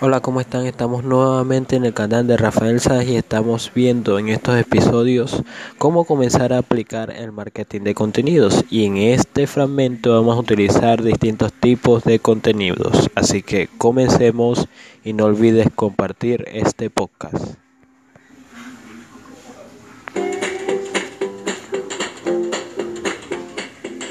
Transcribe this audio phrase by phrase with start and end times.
[0.00, 0.64] Hola, ¿cómo están?
[0.64, 5.42] Estamos nuevamente en el canal de Rafael Sáenz y estamos viendo en estos episodios
[5.76, 8.64] cómo comenzar a aplicar el marketing de contenidos.
[8.70, 13.10] Y en este fragmento vamos a utilizar distintos tipos de contenidos.
[13.16, 14.68] Así que comencemos
[15.02, 17.56] y no olvides compartir este podcast.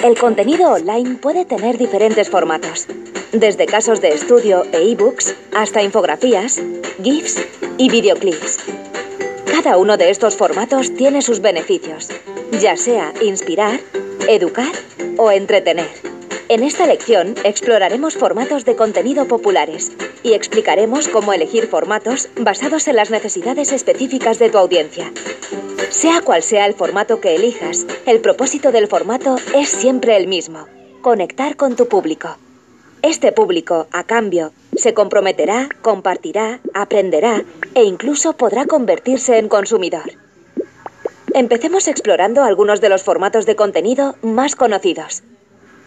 [0.08, 2.88] El contenido online puede tener diferentes formatos
[3.34, 6.62] desde casos de estudio e ebooks hasta infografías,
[7.04, 7.46] GIFs
[7.78, 8.60] y videoclips.
[9.52, 12.08] Cada uno de estos formatos tiene sus beneficios,
[12.62, 13.82] ya sea inspirar,
[14.30, 14.72] educar
[15.18, 16.07] o entretener.
[16.50, 19.92] En esta lección exploraremos formatos de contenido populares
[20.24, 25.12] y explicaremos cómo elegir formatos basados en las necesidades específicas de tu audiencia.
[25.90, 30.68] Sea cual sea el formato que elijas, el propósito del formato es siempre el mismo,
[31.02, 32.38] conectar con tu público.
[33.02, 37.44] Este público, a cambio, se comprometerá, compartirá, aprenderá
[37.76, 40.14] e incluso podrá convertirse en consumidor.
[41.34, 45.24] Empecemos explorando algunos de los formatos de contenido más conocidos.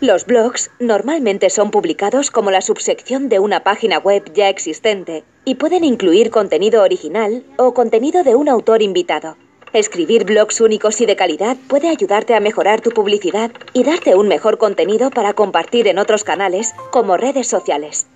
[0.01, 5.56] Los blogs normalmente son publicados como la subsección de una página web ya existente y
[5.56, 9.37] pueden incluir contenido original o contenido de un autor invitado.
[9.75, 14.27] Escribir blogs únicos y de calidad puede ayudarte a mejorar tu publicidad y darte un
[14.27, 18.06] mejor contenido para compartir en otros canales como redes sociales.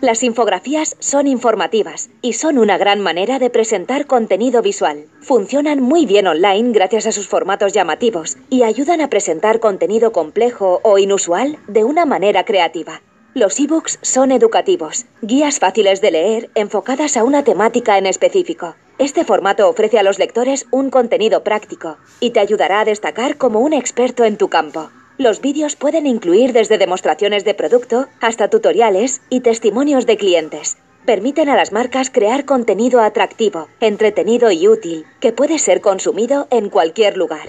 [0.00, 5.06] Las infografías son informativas y son una gran manera de presentar contenido visual.
[5.20, 10.78] Funcionan muy bien online gracias a sus formatos llamativos y ayudan a presentar contenido complejo
[10.84, 13.02] o inusual de una manera creativa.
[13.34, 18.76] Los ebooks son educativos, guías fáciles de leer enfocadas a una temática en específico.
[18.98, 23.58] Este formato ofrece a los lectores un contenido práctico y te ayudará a destacar como
[23.58, 24.90] un experto en tu campo.
[25.18, 30.76] Los vídeos pueden incluir desde demostraciones de producto hasta tutoriales y testimonios de clientes.
[31.06, 36.70] Permiten a las marcas crear contenido atractivo, entretenido y útil, que puede ser consumido en
[36.70, 37.48] cualquier lugar.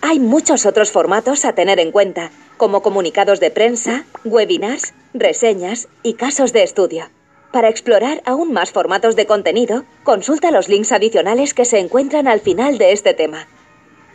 [0.00, 6.14] Hay muchos otros formatos a tener en cuenta, como comunicados de prensa, webinars, reseñas y
[6.14, 7.10] casos de estudio.
[7.52, 12.40] Para explorar aún más formatos de contenido, consulta los links adicionales que se encuentran al
[12.40, 13.46] final de este tema.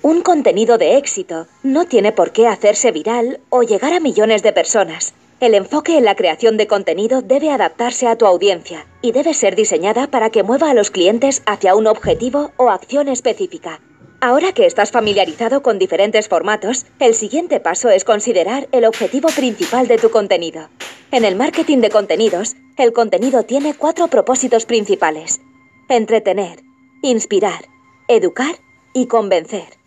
[0.02, 4.54] Un contenido de éxito no tiene por qué hacerse viral o llegar a millones de
[4.54, 5.14] personas.
[5.42, 9.58] El enfoque en la creación de contenido debe adaptarse a tu audiencia y debe ser
[9.58, 13.82] diseñada para que mueva a los clientes hacia un objetivo o acción específica.
[14.22, 19.88] Ahora que estás familiarizado con diferentes formatos, el siguiente paso es considerar el objetivo principal
[19.90, 20.70] de tu contenido.
[21.12, 25.42] En el marketing de contenidos, el contenido tiene cuatro propósitos principales.
[25.90, 26.62] Entretener,
[27.02, 27.66] inspirar,
[28.08, 28.56] educar
[28.94, 29.79] y convencer.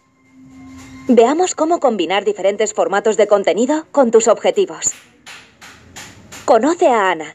[1.09, 4.93] Veamos cómo combinar diferentes formatos de contenido con tus objetivos.
[6.45, 7.35] Conoce a Ana.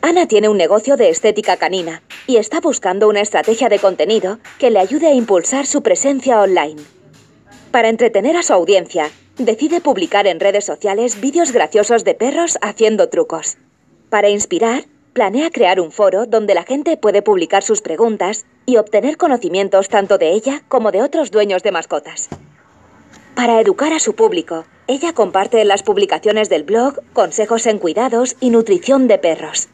[0.00, 4.70] Ana tiene un negocio de estética canina y está buscando una estrategia de contenido que
[4.70, 6.80] le ayude a impulsar su presencia online.
[7.72, 13.10] Para entretener a su audiencia, decide publicar en redes sociales vídeos graciosos de perros haciendo
[13.10, 13.58] trucos.
[14.08, 19.18] Para inspirar, planea crear un foro donde la gente puede publicar sus preguntas y obtener
[19.18, 22.30] conocimientos tanto de ella como de otros dueños de mascotas.
[23.38, 28.34] Para educar a su público, ella comparte en las publicaciones del blog consejos en cuidados
[28.40, 29.68] y nutrición de perros.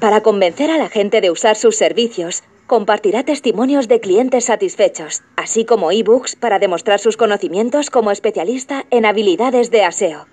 [0.00, 5.64] Para convencer a la gente de usar sus servicios, compartirá testimonios de clientes satisfechos, así
[5.64, 10.26] como ebooks para demostrar sus conocimientos como especialista en habilidades de aseo.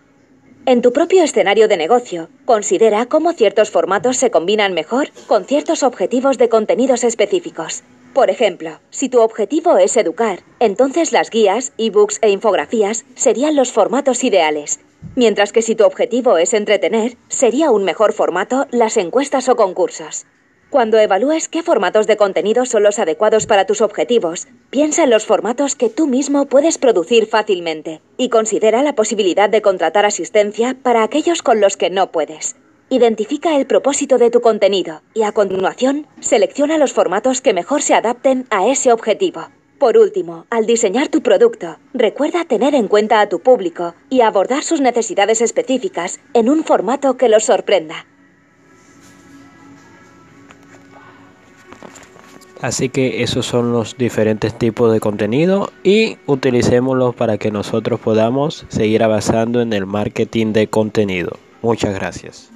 [0.68, 5.82] En tu propio escenario de negocio, considera cómo ciertos formatos se combinan mejor con ciertos
[5.82, 7.84] objetivos de contenidos específicos.
[8.14, 13.72] Por ejemplo, si tu objetivo es educar, entonces las guías, ebooks e infografías serían los
[13.72, 14.82] formatos ideales.
[15.16, 20.26] Mientras que si tu objetivo es entretener, sería un mejor formato las encuestas o concursos.
[20.70, 25.26] Cuando evalúes qué formatos de contenido son los adecuados para tus objetivos, piensa en los
[25.26, 31.04] formatos que tú mismo puedes producir fácilmente y considera la posibilidad de contratar asistencia para
[31.04, 32.58] aquellos con los que no puedes.
[32.90, 37.94] Identifica el propósito de tu contenido y a continuación selecciona los formatos que mejor se
[37.94, 39.48] adapten a ese objetivo.
[39.80, 44.64] Por último, al diseñar tu producto, recuerda tener en cuenta a tu público y abordar
[44.64, 48.06] sus necesidades específicas en un formato que los sorprenda.
[52.62, 58.66] Así que esos son los diferentes tipos de contenido y utilicémoslos para que nosotros podamos
[58.70, 61.38] seguir avanzando en el marketing de contenido.
[61.62, 62.52] Muchas gracias.